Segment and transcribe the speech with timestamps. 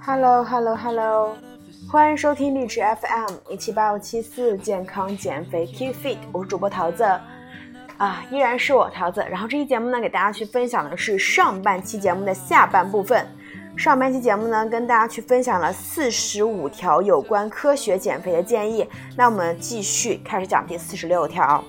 [0.00, 1.36] Hello Hello Hello，
[1.90, 7.04] 欢迎收听励志 FM 一七八五七四健康减肥 Keep Fit，我是主播桃子
[7.98, 9.22] 啊，依然是我桃子。
[9.28, 13.26] 然后这期节目呢，给大家去分享的是上半期节目的下半部分。
[13.76, 18.88] 上半期节目呢，跟大家去分享了四十五条有关科学减肥的建议。
[19.14, 21.62] 那我们继续开始讲第四十六条。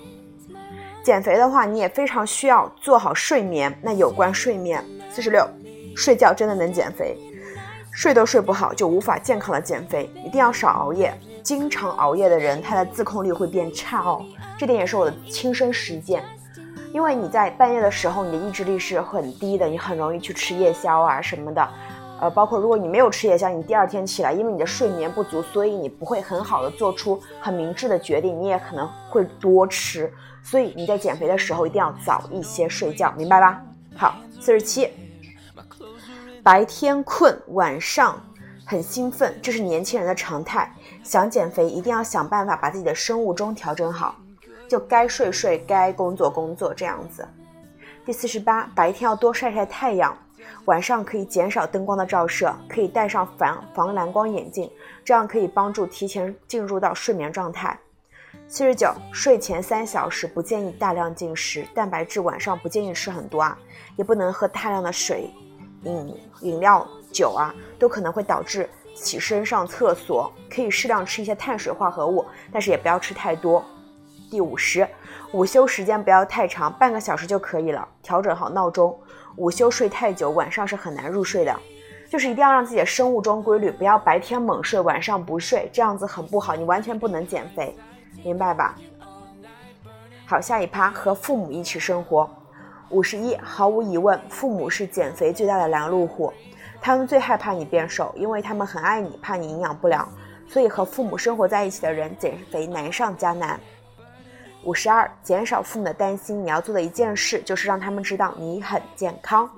[1.04, 3.78] 减肥的话，你也非常需要做好睡眠。
[3.82, 4.82] 那有关睡眠，
[5.12, 5.46] 四十六，
[5.98, 7.18] 睡觉真的能减肥？
[7.92, 10.08] 睡都睡不好，就无法健康的减肥。
[10.24, 14.24] 一定要少熬夜，经常熬夜的人，他的自控力会变差哦。
[14.60, 16.24] 这点也是我的亲身实践。
[16.94, 21.68] 因为你在半夜的时候，你的意志力是很低的，你很容易去吃夜宵啊什么的。
[22.22, 30.14] 呃，包括如果你没有吃夜宵，你第二天起来，因为你的睡眠不足，所以你不会很好的做出很明智的决定，你也可能会多吃。
[30.44, 33.60] 所以你在减肥的时候一定要早一些睡觉，明白吧？
[33.96, 34.90] 好，四十七，
[36.48, 38.18] 白天困，晚上
[38.66, 40.74] 很兴奋，这是年轻人的常态。
[41.04, 44.16] 想减肥一定要想办法把自己的生物钟调整好，
[44.66, 47.28] 就该睡睡，该工作工作这样子。
[48.06, 50.18] 第四十八，白天要多晒晒太阳，
[50.64, 54.72] 晚上可以减少灯光的照射，可以戴上防防蓝光眼镜，
[55.04, 57.78] 这样可以帮助提前进入到睡眠状态。
[58.48, 63.60] 七十九，睡前三小时不建议大量进食蛋白质，晚上不建议吃很多啊，
[63.98, 65.30] 也不能喝大量的水、
[65.84, 70.32] 饮饮料、酒啊，都可能会导致起身上厕所。
[70.50, 73.64] 可以适量吃一些碳水化合物，但是也不要吃太多。
[74.30, 74.88] 第五十，
[75.32, 77.88] 午休时间不要太长，半个小时就可以了。
[78.02, 79.00] 调整好闹钟，
[79.36, 81.56] 午休睡太久，晚上是很难入睡的。
[82.10, 87.76] 就是一定要让自己的生物钟规律，不要白天猛睡，晚上不睡，这样子很不好，你完全不能减肥。
[88.24, 88.76] 明白吧？
[90.26, 92.30] 好，下一趴和父母一起生活。
[92.90, 96.32] 五十一，毫无疑问，父母是减肥最大的拦路虎，
[96.80, 100.08] 他们最害怕你变瘦，因为他们很爱你，怕你营养不良，
[100.48, 103.60] 所以和父母生活在一起的人减肥难上加难。
[104.64, 109.50] 五十二，减少父母的担心，你要做的一件事就是让他们知道你很健康。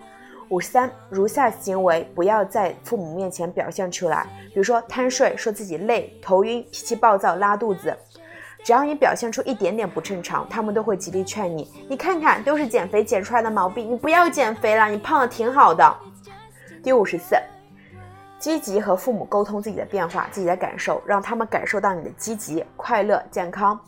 [0.49, 7.95] 五十三，如下行为不要在父母面前表现出来，比如说贪睡，说自己累、头晕、脾气暴躁、拉肚子。
[8.63, 11.71] 只要你表现出一点点不正常，他们都会极力劝你。
[11.89, 15.97] 你看看，都是减肥减出来的毛病，你不要减肥了，你胖的挺好的。
[16.83, 17.35] 第五十四，
[18.37, 23.79] 积极和父母沟通自己的变化、自己的感受，让他们感受到你的积极、快乐、健康，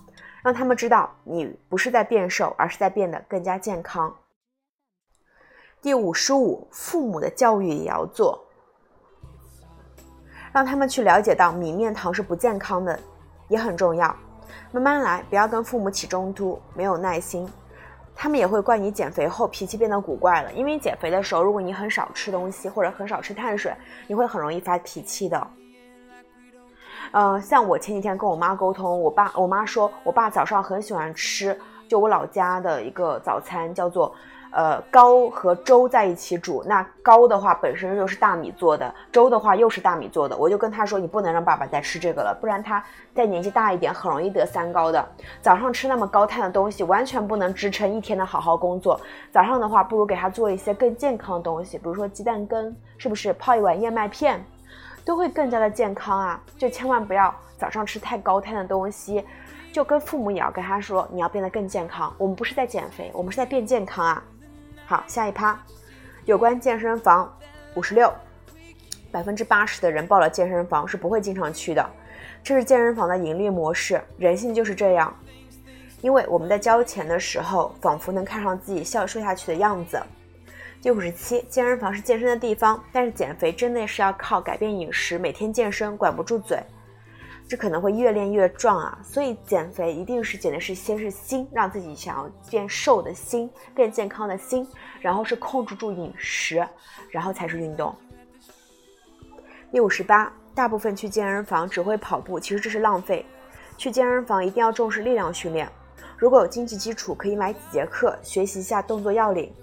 [0.41, 4.13] 让他们知道你不是在变瘦，而是在变得更加健康。
[5.81, 8.43] 第五十五，父母的教育也要做，
[10.51, 12.97] 让他们去了解到米面糖是不健康的，
[13.47, 14.15] 也很重要。
[14.71, 17.45] 慢慢来，不要跟父母起冲突，没有耐心，
[18.15, 20.53] 他们也会怪你减肥后脾气变得古怪了。
[20.53, 23.73] 因为减肥的时候，如果你很少吃东西或者很少吃碳水，
[24.07, 25.47] 你会很容易发脾气的。
[27.11, 31.59] 嗯，像我前几天跟我妈沟通，我爸我妈说我爸早上很喜欢吃，
[31.91, 34.15] 就我老家的一个早餐叫做。
[34.53, 40.35] 呃，糕和粥在一起煮，那糕的话本身就是大米做的，粥的话又是大米做的。
[40.35, 42.83] 我就跟他说，你不能让爸爸再吃这个了，不然他
[43.15, 45.07] 再年纪大一点，很容易得三高的。
[45.41, 48.99] 早上吃那么高碳的东西，完全不能支撑一天的好好工作。
[49.31, 54.43] 早上的话，不如给他做一些更健康的东西，比如说鸡蛋羹，是不是泡一碗燕麦片，
[55.05, 56.43] 都会更加的健康啊！
[56.57, 59.25] 就千万不要早上吃太高碳的东西。
[59.71, 62.13] 就跟父母也要跟他说，你要变得更健康。
[62.17, 64.23] 我们不是在减肥，我们是在变健康啊。
[64.85, 65.57] 好，下一趴，
[66.25, 67.33] 有关健身房，
[67.75, 68.13] 五十六，
[69.11, 71.89] 百分之八十的人报了健身房是不会经常去的，
[72.43, 75.15] 这是健身房的盈利模式，人性就是这样，
[76.01, 80.01] 因为我们在交钱的时候，仿佛能看上自己笑瘦下去的样子。
[80.81, 86.61] 第五十七，健身房是健身的地方，但是减肥真的是要靠改变饮食，每天健身，管不住嘴。
[87.51, 94.65] 这可能会越练越壮啊，所以减肥一定是减的是先是心，让自己想要变瘦的心，变健康的心，
[95.01, 96.65] 然后是控制住饮食，
[97.09, 97.93] 然后才是运动。
[99.69, 103.25] 第五十八，大部分去健身房只会跑步，其实这是浪费。
[103.75, 105.69] 去健身房一定要重视力量训练，
[106.15, 109.53] 如果有经济基础，可以买几节课学习一下动作要领。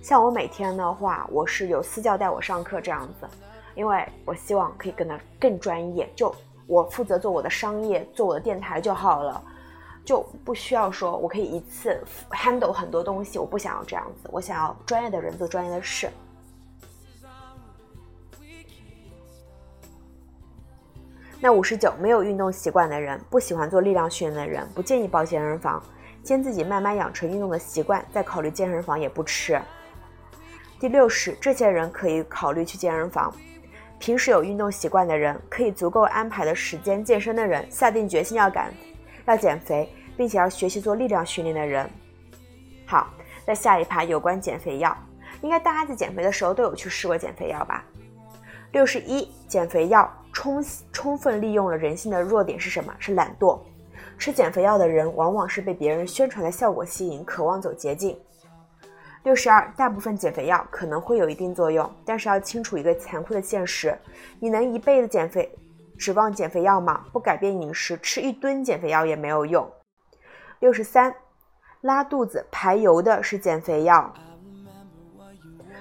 [0.00, 3.28] 像我每天的话，我是有私教带我上课这样子，
[3.74, 6.34] 因为我希望可以跟他更专业，就。
[6.66, 9.42] 我负责做我的商业，做我的电台就好了，
[10.04, 13.38] 就不需要说我可以一次 handle 很多东西。
[13.38, 16.10] 我不想要这样子，我想要专业的人做专业的事。
[21.38, 25.80] 那五十九，没有运动习惯的人，不喜欢做力量训练的人，不建议报健身房，
[26.24, 29.60] 先自己慢慢养成运动的习惯，再考虑健身房也不迟。
[30.80, 33.32] 第六十，这些人可以考虑去健身房。
[33.98, 38.72] 平时有运动习惯的人，可以足够安排的时间健身的人，下定决心要减
[39.26, 41.88] 要减肥，并且要学习做力量训练的人。
[42.86, 43.08] 好，
[43.44, 44.96] 在下一趴有关减肥药，
[45.40, 47.84] 应该大家在减肥的时候都有去试过减肥药吧？
[48.72, 52.94] 六十一，减肥药充充分利用了人性的弱点是什么？
[52.98, 53.58] 是懒惰。
[54.18, 58.16] 吃减肥药的人往往是被别人宣传的效果吸引，渴望走捷径。
[59.26, 63.98] 六十二，大部分减肥药可能会有一定作用，但是要清楚一个残酷的现实：
[64.38, 65.52] 你能一辈子减肥，
[65.98, 67.04] 指望减肥药吗？
[67.12, 69.68] 不改变饮食，吃一吨减肥药也没有用。
[70.60, 71.12] 六十三，
[71.80, 74.14] 拉肚子排油的是减肥药，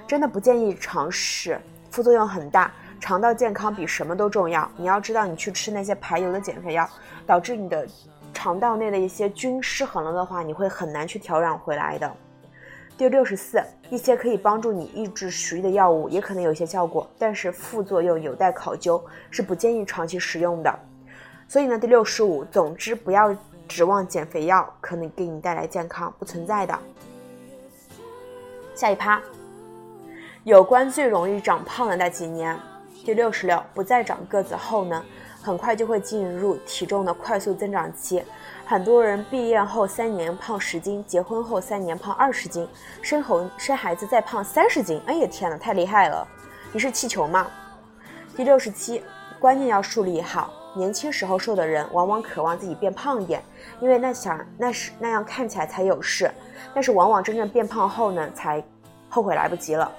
[0.08, 1.62] 真的不建议尝试，
[1.92, 2.72] 副作用很大。
[3.00, 4.68] 肠道健康比什么都重要。
[4.76, 6.90] 你要知道，你去吃那些排油的减肥药，
[7.28, 7.88] 导致你的
[8.34, 12.12] 肠道内的一些菌失衡了的话，你会很难去调养回来的。
[12.98, 20.80] 第六十四，一些可以帮助你抑制食欲的药物也可能有些效果，但是副作用有待考究，是不建议长期使用的。
[21.46, 23.36] 所以呢，第六十五，总之不要
[23.68, 26.80] 指望减肥药可能给你带来健康，不存在的。
[28.74, 29.22] 下一趴，
[30.46, 32.58] 有关最容易长胖的那几年。
[33.04, 35.04] 第六十六，不再长个子后呢，
[35.46, 38.24] 很快就会进入体重的快速增长期。
[38.66, 42.68] 很多人毕业后三年胖十斤，结婚后三年胖二十斤，
[43.00, 45.00] 生后生孩子再胖三十斤。
[45.06, 46.28] 哎呀天哪，太厉害了！
[46.74, 47.46] 你是气球吗？
[48.36, 49.04] 第六十七，
[49.40, 50.52] 观念要树立好。
[50.74, 53.40] 年轻时候瘦的人，往往渴望自己变胖一点，
[53.80, 56.32] 因为那想那是那样看起来才有势。
[56.74, 58.64] 但是往往真正变胖后呢，才
[59.10, 59.92] 后悔来不及了。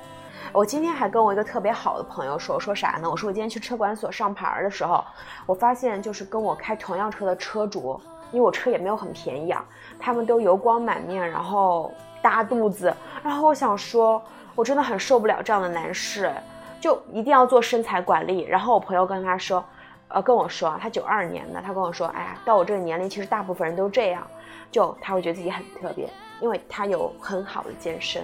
[0.56, 3.10] 我今天还跟我一个特别好的朋友说我说啥呢？
[3.10, 5.04] 我说我今天去车管所上牌的时候，
[5.44, 8.00] 我发现就是跟我开同样车的车主，
[8.32, 9.62] 因为我车也没有很便宜啊，
[9.98, 11.92] 他们都油光满面，然后
[12.22, 12.90] 大肚子，
[13.22, 14.22] 然后我想说，
[14.54, 16.32] 我真的很受不了这样的男士，
[16.80, 18.40] 就一定要做身材管理。
[18.44, 19.62] 然后我朋友跟他说，
[20.08, 24.26] 呃，跟我说他九二年的，他跟我说，哎呀，到我这个年龄，其实大部分人都这样，
[24.70, 26.08] 就他会觉得自己很特别，
[26.40, 28.22] 因为他有很好的健身，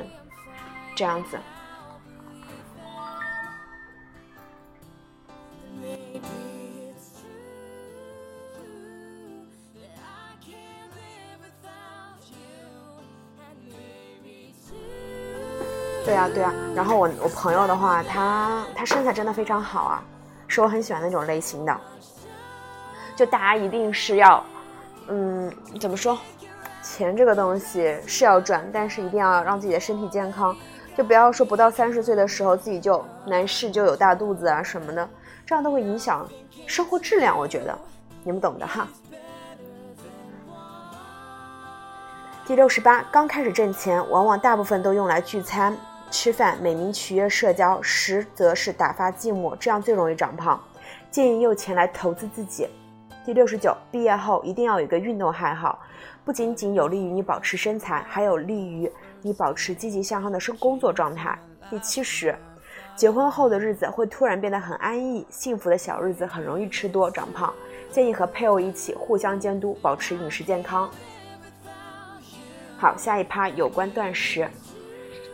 [0.96, 1.36] 这样子。
[16.04, 16.52] 对啊，对啊。
[16.74, 20.02] 然后我我朋友的话，他他身材真的非常好啊，
[20.48, 21.80] 是我很喜欢那种类型的。
[23.14, 24.42] 就大家一定是要，
[25.08, 26.18] 嗯，怎么说？
[26.82, 30.56] 钱这个东西是要赚，但是一定要让自己的身体健康。
[30.96, 35.08] 就不要说不到三十岁的时候自己就男士就有大肚子啊什么的，
[35.46, 36.28] 这样都会影响
[36.66, 37.38] 生活质量。
[37.38, 37.78] 我觉得
[38.24, 38.88] 你们懂的哈。
[42.44, 45.76] 第六十八，刚开始挣钱，往往大部分都用来聚餐。
[46.12, 50.62] 吃饭美名取悦社交，实则是打发寂寞，这样最容易长胖。
[51.10, 52.68] 建议用钱来投资自己。
[53.24, 55.78] 第六十九，毕业后一定要有一个运动爱好，
[56.22, 58.92] 不仅仅有利于你保持身材，还有利于
[59.22, 61.36] 你保持积极向上的生工作状态。
[61.70, 62.36] 第七十，
[62.94, 67.52] 结婚后的日子会突然变得很安逸，幸福的小日子很容易吃多长胖。
[67.90, 70.90] 建议和配偶一起互相监督，保持饮食健康。
[72.76, 74.46] 好，下一趴有关断食。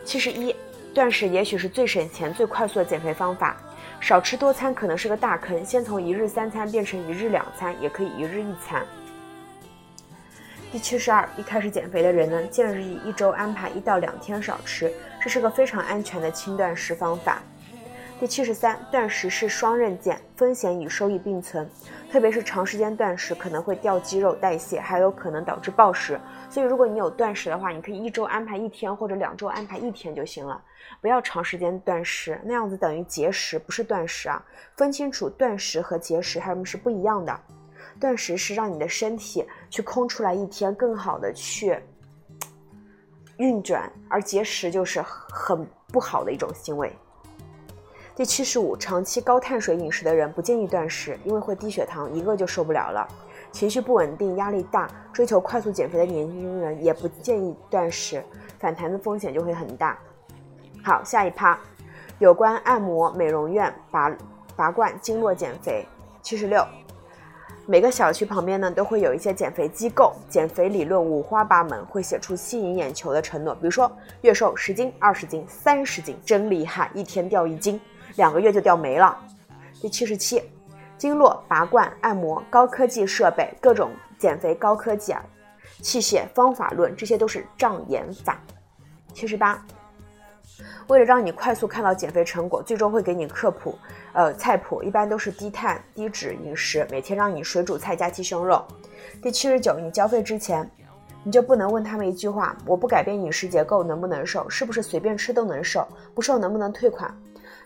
[0.05, 0.55] 七十一。
[0.99, 3.57] 断食也许是最省钱、最快速的减肥方法。
[4.01, 8.85] 少吃多餐可能是个大坑，先从一日三餐变成一日两餐，也可以一日一餐。
[10.73, 14.93] 第七十二，一开始减肥的人呢，建议一周安排一到两天少吃，
[15.23, 17.41] 这是个非常安全的轻断食方法。
[18.21, 21.71] 第七十三，断食是双刃剑，风险与收益并存，
[22.11, 26.19] 特别是长时间断食可能会掉肌肉代谢，还有可能导致暴食。
[26.51, 30.61] 所以，如果你有断食的话，你可以一周安排一天，或者两周安排一天就行了，
[31.01, 34.45] 不要长时间断食，那样子等于节食，不是断食啊。
[34.77, 37.41] 分清楚断食和节食它们是不一样的，
[38.01, 41.79] 断食是让你的身体去空出来一天，更好的去
[43.37, 46.93] 运转，而节食就是很不好的一种行为。
[48.19, 53.07] 第七十五，长期高碳水饮食的人不建议断食，因为会低血糖，一个就受不了了。
[53.53, 58.21] 情绪不稳定、压力大、追求快速减肥的年轻人也不建议断食，
[58.59, 59.97] 反弹的风险就会很大。
[60.83, 61.57] 好，下一趴，
[62.19, 64.13] 有关按摩、美容院、拔
[64.57, 65.87] 拔罐、经络减肥。
[66.21, 66.67] 七十六，
[67.67, 73.89] 每个小区旁边呢都会有一些减肥机构，减肥理论五花八门，会写出吸引眼球的承诺，比如说
[74.23, 77.81] 月瘦十斤、二十斤、三十斤，真厉害，一天掉一斤。
[78.19, 79.17] 两个月就掉没了。
[79.81, 80.43] 第七十七，
[80.99, 85.25] 经络拔罐、按摩、高科技设备、各种减肥高科技啊，
[85.81, 88.43] 器械方法论，这些都是障眼法。
[89.15, 89.65] 七十八，
[90.89, 93.79] 为了让你快速看到减肥成果，最终会给你科普，
[94.13, 98.65] 呃，菜谱一般都是低碳低脂饮食，每天让你水煮菜加鸡胸肉。
[99.23, 100.69] 第七十九，你交费之前，
[101.23, 104.51] 你就不能问他们一句话：我不改变饮食结构能不能瘦？
[104.51, 105.87] 是不是随便吃都能瘦？
[106.17, 107.17] 不瘦能不能退款？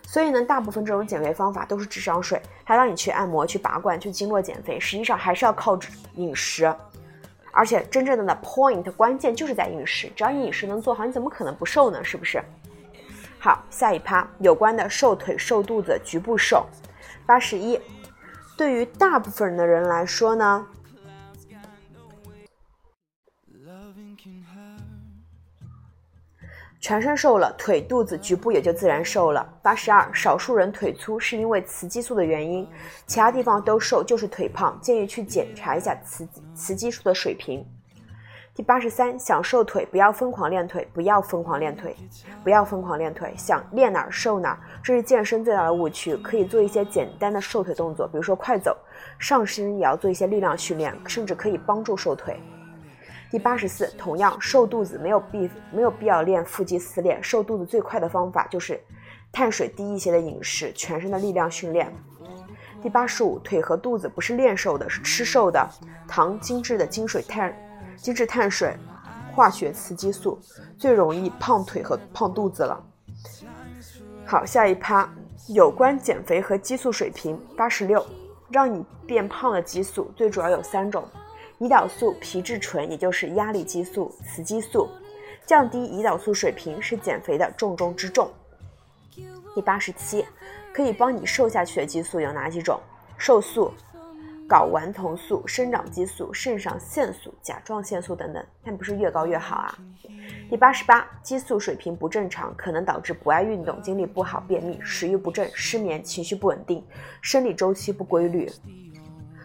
[0.05, 5.77] 所以呢，大部分这种减肥方法都是智商税，他让你去按摩、去拔罐、去经络减肥，实际上还是要靠
[6.15, 6.73] 饮食。
[7.51, 12.03] 而且真正的呢 point 关键就是在饮食，只要你饮食能做好，你怎么可能不瘦呢？
[12.03, 12.41] 是不是？
[13.39, 16.65] 好，下一趴有关的瘦腿、瘦肚子、局部瘦，
[17.25, 17.79] 八十一。
[18.55, 20.65] 对于大部分人的人来说呢？
[26.83, 29.47] 全身瘦了，腿、肚子、局部也就自然瘦了。
[29.61, 32.67] 八十二，少数人腿粗是因为雌激素的原因，
[33.07, 37.65] 其他地方都瘦，就是腿胖，建议去检查一下雌雌激素的水平。
[38.53, 41.95] 第八十三，想瘦腿不要疯狂练腿，不要疯狂练腿，
[42.43, 46.17] 不要疯狂练腿，想练哪儿瘦哪儿，这是健身最大的误区。
[46.17, 48.75] 可以做一些简单的瘦腿动作，比如说快走，
[49.17, 52.37] 上身也要做一些力量训练，甚至可以帮助瘦腿。
[53.33, 58.79] 第八十四，同样瘦肚子没有必没有必要练腹肌撕裂，瘦肚子最快的方法就是
[59.31, 61.91] 碳水低一些的饮食，全身的力量训练。
[62.79, 65.67] 第八十五，腿和肚子不是练瘦的，是吃瘦的。
[66.07, 67.51] 糖精致的精水碳
[67.95, 68.77] 精致碳水，
[69.33, 70.39] 化学雌激素
[70.77, 72.79] 最容易胖腿和胖肚子了。
[74.27, 75.11] 好，下一趴
[75.47, 77.35] 有关减肥和激素水平。
[77.57, 78.05] 八十六，
[78.51, 81.03] 让你变胖的激素最主要有三种。
[81.63, 84.89] 胰岛素、皮质醇，也就是压力激素、雌激素，
[85.45, 88.29] 降低胰岛素水平是减肥的重中之重。
[89.55, 90.25] 第八十七，
[90.73, 92.77] 可以帮你瘦下去的激素有哪几种？
[93.17, 93.71] 瘦素、
[94.49, 99.77] 睾丸酮素、生长激素、肾上腺素、甲状腺素等等，但不是越高越好啊。
[100.49, 106.83] 第八十八，激素水平不正常可能导致不爱运动、精力不好、便秘、食欲不振、失眠、情绪不稳定、
[107.21, 108.51] 生理周期不规律。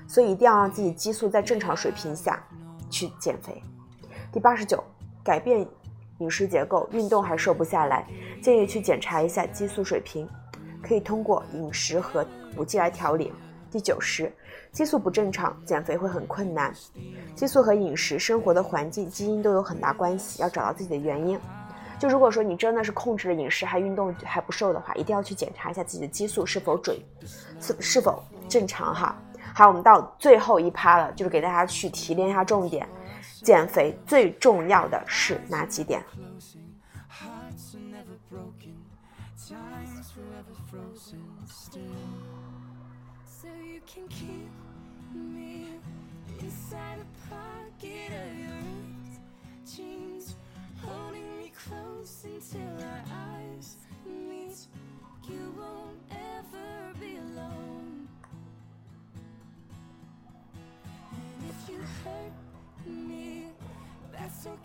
[0.08, 2.42] 所以一定要让自己激素在正常水平下
[2.90, 3.62] 去减肥。
[4.32, 4.82] 第八十九，
[5.22, 5.64] 改变
[6.18, 8.04] 饮食结构，运动还瘦不下来，
[8.42, 10.26] 建议去检查一下激素水平，
[10.82, 13.32] 可以通过饮食和补剂来调理。
[13.70, 14.32] 第九十，
[14.72, 16.72] 激素不正常，减肥会很困难。
[17.34, 21.38] 激素和饮食、生活的环境、基因都有很大关系，要找到自己的原因。
[21.98, 26.96] 就如果说你真的是控制了饮食还运动还不瘦的话，一定要去检查一下自己的激素是否准，
[27.60, 29.14] 是是否正常哈。
[29.58, 32.88] 好，我们到最后一趴了，就是给大家去提炼一下重点。
[33.42, 36.00] 减肥最重要的是哪几点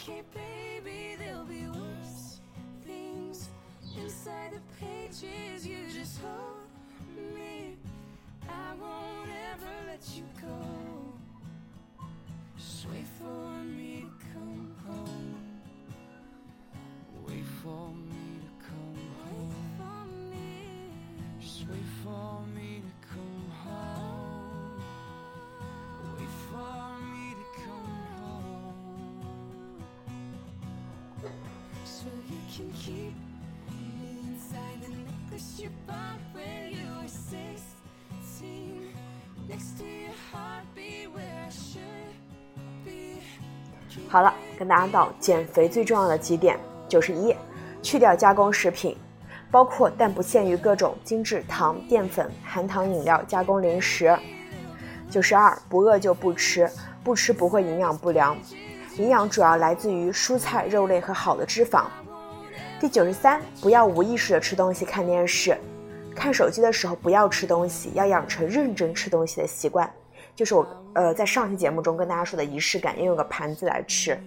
[0.04, 2.40] ？okay, baby, there'll be worse
[2.86, 3.50] things
[4.02, 5.66] inside the pages.
[5.66, 7.76] You just hold me.
[8.50, 11.03] I won't ever let you go.
[32.56, 33.16] Can keep
[33.72, 38.94] me inside the necklace you bought when you were sixteen
[39.50, 42.14] next to your heartbeat where I should
[42.86, 43.24] be
[44.08, 47.36] 好了，跟大家道减肥最重要的几点，就是一，
[47.82, 48.96] 去掉加工食品，
[49.50, 54.16] 包括但不限于各种精制糖、淀粉、含糖饮料、加工零食。
[55.10, 56.70] 九十二，不饿就不吃，
[57.04, 58.38] 不吃不会营养不良。
[58.98, 61.86] 营养主要来自于蔬菜、肉类和好的脂肪。
[62.84, 65.58] 第九十三，不要无意识的吃东西、看电视、
[66.14, 69.90] 看手机的时候不要吃东西，要养成认真吃东西的习惯。
[70.36, 74.22] 就是我呃在上期节目中跟大家说的仪式感，要用个盘子来吃。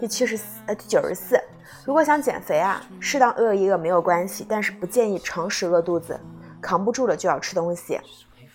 [0.00, 1.40] 第七十四呃第九十四，
[1.84, 6.18] 如果想减肥啊，适当饿一饿没有关系，但是不建议长时饿肚子，
[6.60, 8.00] 扛不住了就要吃东西。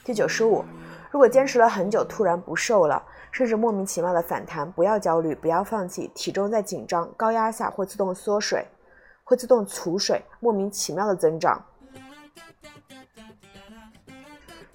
[0.04, 0.62] 第九十五，
[1.10, 3.02] 如果坚持了很久突然不瘦了。
[3.38, 6.10] 甚至莫名其妙的反弹，不要焦虑，不要放弃。
[6.16, 8.66] 体重在紧张、高压下会自动缩水，
[9.24, 11.64] 会自动储水，莫名其妙的增长。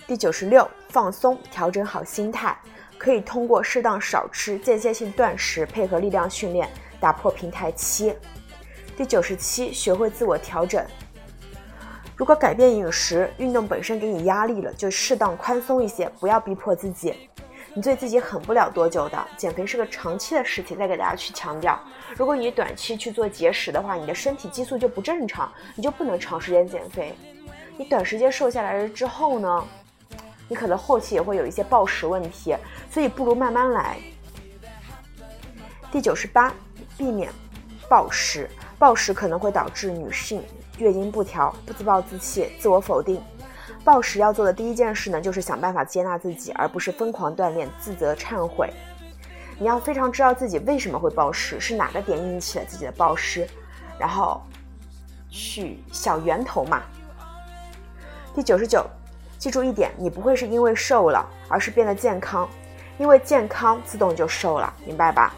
[0.07, 2.57] 第九十六，放松，调整好心态，
[2.97, 8.17] 可以通过适当少吃、间歇性断食，配合力量训练，打破平台期。
[8.97, 10.87] 第九十七，学会自我调整。
[12.17, 17.29] 如果改变饮食、运动本身给你压力了，就适当宽松一些，不要逼迫自己。
[17.75, 20.77] 你对自己狠不了多久的，减肥是个长期的事情。
[20.77, 21.79] 再给大家去强调，
[22.17, 27.15] 如果你短期去做节食的话，你的身体激素就不正常，你就不能长时间减肥。
[27.79, 29.65] 你短时间瘦下来了之后呢，
[30.49, 32.55] 你可能后期也会有一些暴食问题，
[32.91, 33.97] 所以不如慢慢来。
[35.91, 36.53] 第九十八，
[36.99, 37.33] 避免
[37.89, 40.43] 暴食，暴食可能会导致女性
[40.77, 43.23] 月经不调、不自暴自弃、自我否定。
[43.85, 48.73] 暴食要做的第一件事呢，就是想办法接纳自己，而不是疯狂锻炼、自责、忏悔。
[49.59, 53.47] 你要非常知道自己为什么会暴食，是哪个点引起了自己的暴食，
[53.99, 54.41] 然后
[55.29, 56.83] 去小源头嘛。
[58.35, 58.87] 第九十九，
[59.39, 62.49] 记住一点，你不会是因为瘦了，而是变得健康，
[62.99, 65.35] 因为健康自动就瘦了，明白吧？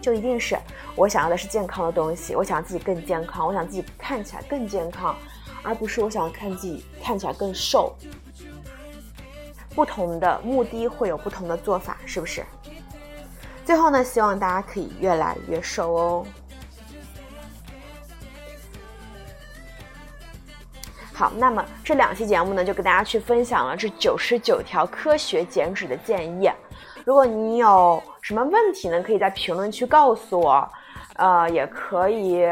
[0.00, 0.58] 就一定是
[0.96, 5.16] 我想要的是健康的东西，我想自己更健康，我想自己看起来更健康。
[5.62, 7.94] 而不是我想看自己看起来更瘦，
[9.74, 12.44] 不同的目的会有不同的做法，是不是？
[13.64, 16.26] 最后呢，希望大家可以越来越瘦哦。
[21.12, 26.50] 好，那么这两期节目呢，就跟大家去分享了这九十九条科学减脂的建议。
[27.04, 30.68] 如果你有什么问题呢，可以在评论区告诉我，
[31.14, 32.44] 呃，也可以。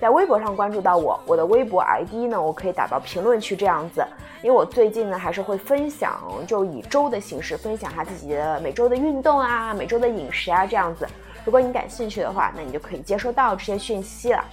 [0.00, 4.06] 在微博上关注到我，我的微博 ID 呢，我可以打到评论区这样子，
[4.42, 11.06] 因为我最近呢还是会分享，就以周的形式分享下自己的每周的运动啊，每周的饮食啊这样子。
[11.44, 14.44] 如果你感兴趣的话，那你就可以接收到这些讯息了。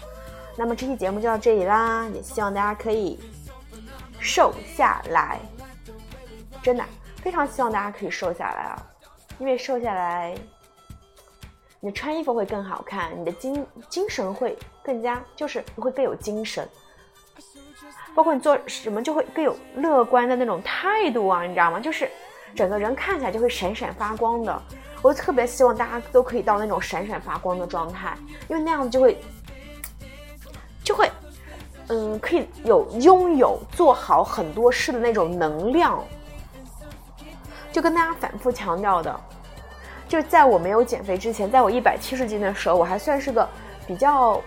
[0.57, 3.19] 那么这期节目就到这里啦，也希望大家可以
[4.19, 5.39] 瘦下来，
[6.63, 6.83] 真的
[7.17, 8.81] 非常希望大家可以瘦下来啊，
[9.37, 10.33] 因为瘦下来。
[11.81, 16.67] 你穿衣服会更好看，你的精精神会更加，就是你会更有精神，
[18.13, 21.79] 包括你做什么就会更有乐观的那种态度啊，你知道吗？
[21.79, 22.09] 就是
[22.55, 24.61] 整个人看起来就会闪闪发光的。
[25.01, 28.15] 我特别希望大家都可以到那种闪闪发光的状态，
[28.47, 29.19] 因为那样子就会
[30.83, 31.11] 就会，
[31.87, 36.03] 嗯，可以有拥有做好很多事的那种能量。
[37.71, 39.19] 就跟大家反复强调的。
[40.07, 43.47] 就在我没有减肥之前，在我一百七十斤的时候，我还算是个
[43.85, 44.41] 比较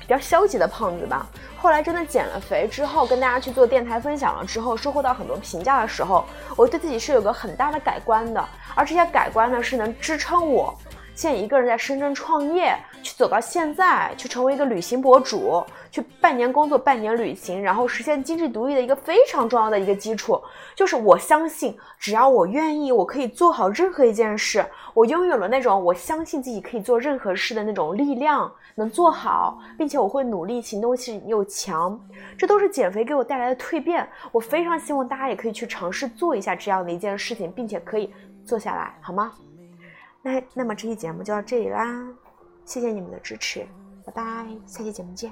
[0.00, 1.26] 比较消极的胖子吧。
[1.56, 6.24] 后来真的减了肥之后，跟大家去做电台分享了之后，收获到很多评价的时候，
[6.56, 8.44] 我对自己是有个很大的改观的。
[8.74, 10.76] 而这些改观呢，是能支撑我。
[11.14, 20.42] 现在一个人在深圳创业，去走到现在，去成为一个旅行博主，去半年工作半年旅行，然后实现经济独立的一个非常重要的一个基础，
[20.74, 24.66] 就是我相信，只要我愿意，我可以做好任何一件事。
[24.92, 31.96] 我拥有了那种我相信自己可以做任何事的那种力量，能做好，并且我会努力，行动性又强，
[32.36, 34.06] 这都是减肥给我带来的蜕变。
[34.32, 38.12] 我非常希望大家也可以去尝试做一下这样的一件事情，并且可以
[38.44, 39.32] 做下来，好吗？
[40.24, 42.12] 那那么这期节目就到这里啦，
[42.64, 43.66] 谢谢你们的支持，
[44.06, 45.30] 拜拜，下期节目见。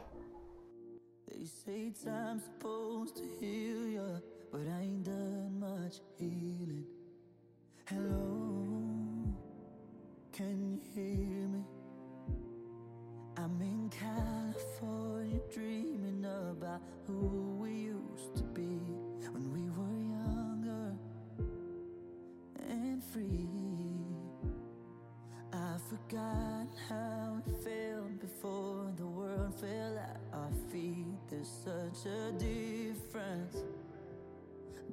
[18.45, 18.92] forgot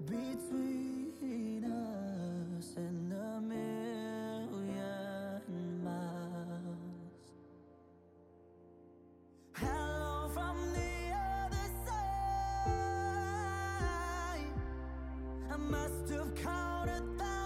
[0.10, 4.64] between us and a million
[5.84, 7.34] miles.
[9.54, 13.26] Hello from the other side.
[15.52, 17.39] I must have counted that.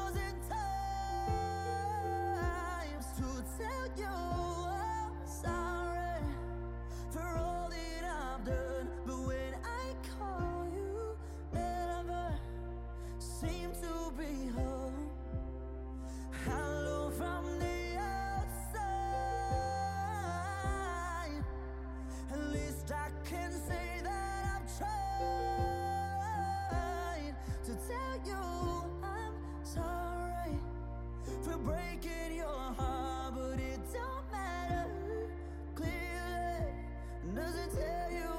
[37.76, 38.33] tell you